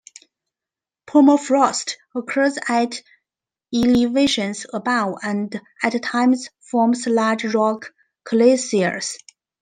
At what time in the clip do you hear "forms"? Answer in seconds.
6.59-7.05